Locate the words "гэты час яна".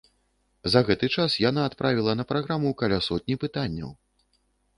0.87-1.65